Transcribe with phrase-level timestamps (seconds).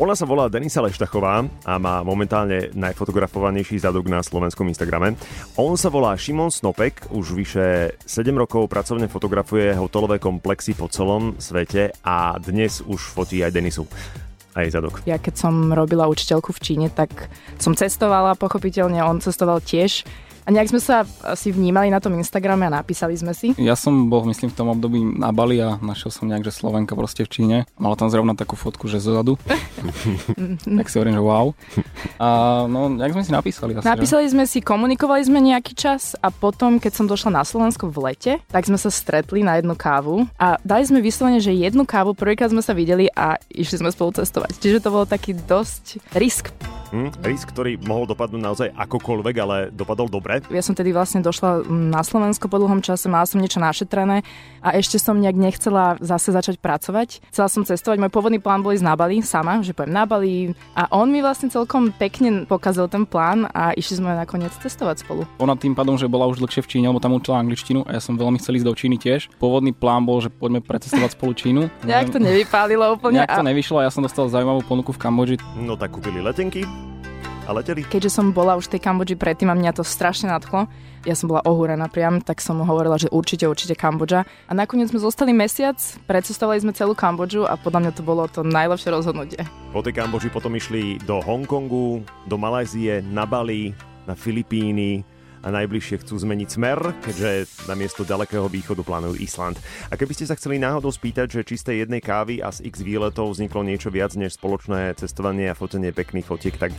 [0.00, 5.12] Ona sa volá Denisa Leštachová a má momentálne najfotografovanejší zadok na slovenskom Instagrame.
[5.60, 11.36] On sa volá Šimon Snopek, už vyše 7 rokov pracovne fotografuje hotelové komplexy po celom
[11.36, 13.84] svete a dnes už fotí aj Denisu
[14.56, 15.04] a jej zadok.
[15.04, 17.28] Ja keď som robila učiteľku v Číne, tak
[17.60, 20.08] som cestovala, pochopiteľne on cestoval tiež
[20.44, 23.52] a nejak sme sa asi vnímali na tom Instagrame a napísali sme si.
[23.60, 26.96] Ja som bol, myslím, v tom období na Bali a našiel som nejak, že Slovenka
[26.96, 27.56] proste v Číne.
[27.76, 29.36] Mala tam zrovna takú fotku, že zozadu.
[30.80, 31.46] tak si hovorím, že wow.
[32.20, 32.28] A
[32.66, 33.76] no, nejak sme si napísali.
[33.76, 34.32] Asi, Napísali že?
[34.34, 38.32] sme si, komunikovali sme nejaký čas a potom, keď som došla na Slovensko v lete,
[38.48, 42.52] tak sme sa stretli na jednu kávu a dali sme vyslovene, že jednu kávu, prvýkrát
[42.52, 44.56] sme sa videli a išli sme spolu cestovať.
[44.58, 46.52] Čiže to bol taký dosť risk.
[46.90, 50.42] Hm, risk, ktorý mohol dopadnúť naozaj akokoľvek, ale dopadol dobre.
[50.50, 54.26] Ja som tedy vlastne došla na Slovensko po dlhom čase, mala som niečo našetrené
[54.58, 57.22] a ešte som nejak nechcela zase začať pracovať.
[57.30, 60.50] Chcela som cestovať, môj pôvodný plán bol ísť na Bali sama, že pojem na Bali
[60.74, 65.22] a on mi vlastne celkom pekne pokazil ten plán a išli sme nakoniec cestovať spolu.
[65.38, 68.00] Ona tým pádom, že bola už dlhšie v Číne, lebo tam učila angličtinu a ja
[68.02, 69.30] som veľmi chcel ísť do Číny tiež.
[69.38, 71.70] Pôvodný plán bol, že poďme precestovať spolu Čínu.
[71.86, 73.22] Nejak to nevypálilo úplne.
[73.22, 75.36] Nejak to nevyšlo a ja som dostal zaujímavú ponuku v Kambodži.
[75.54, 76.66] No tak kúpili letenky,
[77.50, 77.82] a leteli.
[77.82, 80.70] Keďže som bola už v tej Kambodži predtým a mňa to strašne nadchlo,
[81.02, 84.22] ja som bola ohúrená priam, tak som hovorila, že určite, určite Kambodža.
[84.46, 88.46] A nakoniec sme zostali mesiac, precestovali sme celú Kambodžu a podľa mňa to bolo to
[88.46, 89.42] najlepšie rozhodnutie.
[89.74, 93.74] Po tej Kambodži potom išli do Hongkongu, do Malajzie, na Bali,
[94.06, 95.02] na Filipíny,
[95.40, 99.56] a najbližšie chcú zmeniť smer, keďže na miesto ďalekého východu plánujú Island.
[99.88, 103.32] A keby ste sa chceli náhodou spýtať, že čistej jednej kávy a z x výletov
[103.32, 106.76] vzniklo niečo viac než spoločné cestovanie a fotenie pekných fotiek, tak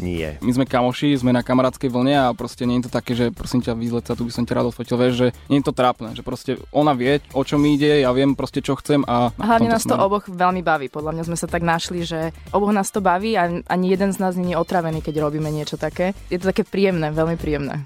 [0.00, 0.36] nie.
[0.44, 3.64] My sme kamoši, sme na kamarátskej vlne a proste nie je to také, že prosím
[3.64, 6.12] ťa výlet sa tu by som ťa rád odfotil, vieš, že nie je to trápne,
[6.12, 9.32] že proste ona vie, o čo mi ide, ja viem proste čo chcem a...
[9.32, 10.04] a hlavne nás to smeru.
[10.08, 10.88] oboch veľmi baví.
[10.92, 14.20] Podľa mňa sme sa tak našli, že oboch nás to baví a ani jeden z
[14.20, 16.16] nás nie je otravený, keď robíme niečo také.
[16.32, 17.84] Je to také príjemné, veľmi príjemné.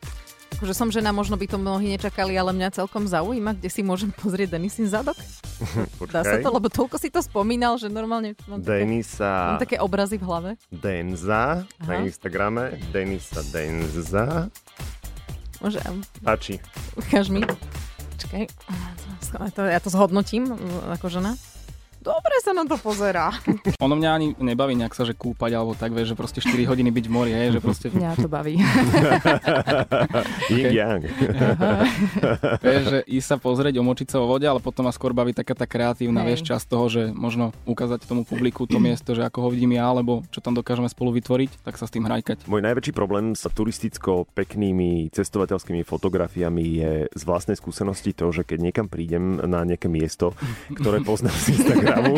[0.57, 4.09] Že som žena, možno by to mnohí nečakali, ale mňa celkom zaujíma, kde si môžem
[4.09, 5.17] pozrieť Denisin zadok.
[6.15, 9.53] Dá sa to, lebo toľko si to spomínal, že normálne mám Denisa...
[9.53, 10.50] mám také obrazy v hlave.
[10.72, 11.84] Denza Aha.
[11.84, 12.81] na Instagrame.
[12.89, 14.49] Denisa Denza.
[15.61, 16.00] Môžem.
[16.25, 16.56] Páči.
[16.97, 17.45] Ukáž mi.
[18.16, 18.49] Počkaj.
[19.61, 20.56] Ja to zhodnotím
[20.89, 21.37] ako žena.
[22.06, 23.34] Dobre sa na to pozerá.
[23.84, 26.94] Ono mňa ani nebaví nejak sa, že kúpať alebo tak, vieš, že proste 4 hodiny
[26.94, 27.87] byť v mori, je, že proste...
[27.91, 28.62] Mňa to baví.
[30.55, 31.03] Yin yang.
[32.62, 35.59] vieš, že ísť sa pozrieť, omočiť sa vo vode, ale potom ma skôr baví taká
[35.59, 36.39] tá kreatívna, hey.
[36.39, 39.91] vieš, čas toho, že možno ukázať tomu publiku to miesto, že ako ho vidím ja,
[39.91, 42.47] alebo čo tam dokážeme spolu vytvoriť, tak sa s tým hrajkať.
[42.47, 48.59] Môj najväčší problém sa turisticko peknými cestovateľskými fotografiami je z vlastnej skúsenosti to, že keď
[48.62, 50.39] niekam prídem na nejaké miesto,
[50.71, 52.15] ktoré poznám z Instagram, kávu.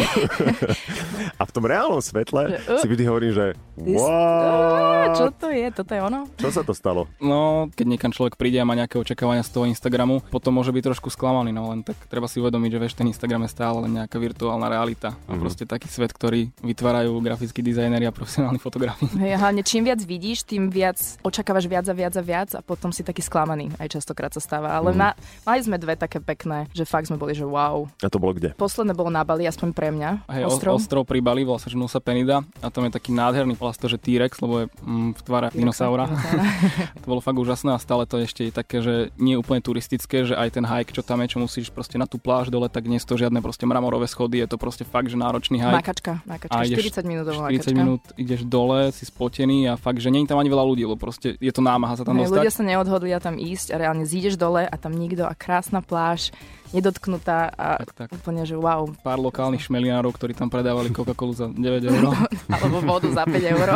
[1.40, 3.46] A v tom reálnom svetle si vždy hovorím, že
[3.78, 5.14] wow.
[5.14, 5.66] Čo to je?
[5.70, 6.26] Toto je ono?
[6.34, 7.06] Čo sa to stalo?
[7.22, 10.82] No, keď niekam človek príde a má nejaké očakávania z toho Instagramu, potom môže byť
[10.92, 14.02] trošku sklamaný, no len tak treba si uvedomiť, že vieš, ten Instagram je stále len
[14.02, 15.14] nejaká virtuálna realita.
[15.14, 15.40] A mm-hmm.
[15.40, 19.06] proste taký svet, ktorý vytvárajú grafickí dizajneri a profesionálni fotografi.
[19.14, 22.90] Hej, hlavne čím viac vidíš, tým viac očakávaš viac a viac a viac a potom
[22.90, 23.70] si taký sklamaný.
[23.78, 24.74] Aj častokrát sa stáva.
[24.74, 25.14] Ale mm-hmm.
[25.14, 27.86] ma, mali sme dve také pekné, že fakt sme boli, že wow.
[28.02, 28.58] A to bolo kde?
[28.58, 30.28] Posledné bolo na Bali, aspoň pre mňa.
[30.28, 30.76] Hej, ostrov.
[30.78, 33.98] ostrov pri Bali, volá sa, že Nusa Penida a tam je taký nádherný, to, že
[34.00, 36.10] T-Rex, lebo je mm, v tvare dinosaura.
[37.02, 40.26] to bolo fakt úžasné a stále to ešte je také, že nie je úplne turistické,
[40.26, 42.90] že aj ten hike, čo tam je, čo musíš proste na tú pláž dole, tak
[42.90, 45.78] nie sú to žiadne proste mramorové schody, je to proste fakt, že náročný hike.
[45.78, 47.72] Makačka, makačka, a 40 minút 40 makačka.
[47.74, 50.98] minút ideš dole, si spotený a fakt, že nie je tam ani veľa ľudí, lebo
[50.98, 52.34] proste je to námaha sa tam dostať.
[52.34, 56.34] Ľudia sa neodhodlia tam ísť a reálne zídeš dole a tam nikto a krásna pláž
[56.72, 58.08] nedotknutá a tak, tak.
[58.12, 58.92] úplne, že wow.
[59.00, 62.12] Pár lokálnych šmeliárov, ktorí tam predávali Coca-Colu za 9 eur.
[62.54, 63.68] Alebo vodu za 5 eur.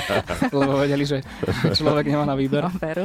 [0.56, 1.20] Lebo vedeli, že
[1.76, 2.64] človek nemá na výber.
[2.64, 3.04] No, veru.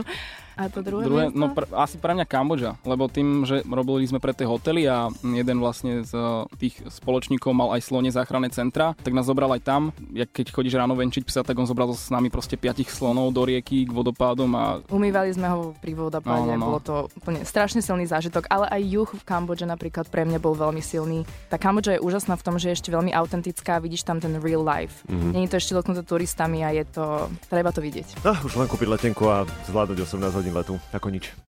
[0.55, 4.23] A to druhé, druhé No pr- asi pre mňa Kambodža, lebo tým, že robili sme
[4.23, 6.15] pre tie hotely a jeden vlastne z
[6.55, 9.81] tých spoločníkov mal aj slone záchranné centra, tak nás zobral aj tam.
[10.15, 13.43] Jak keď chodíš ráno venčiť psa, tak on zobral s nami proste piatich slonov do
[13.43, 14.63] rieky k vodopádom a...
[14.87, 16.65] Umývali sme ho pri vodopáde, no, no, no.
[16.71, 20.55] bolo to úplne strašne silný zážitok, ale aj juh v Kambodže napríklad pre mňa bol
[20.55, 21.27] veľmi silný.
[21.51, 24.63] Tá Kambodža je úžasná v tom, že je ešte veľmi autentická, vidíš tam ten real
[24.63, 25.03] life.
[25.11, 25.31] Mm-hmm.
[25.35, 28.23] Není to ešte dotknuté turistami a je to, treba to vidieť.
[28.23, 31.35] Ah, už len kúpiť letenku a zvládať 18 hodín letu, ako nič.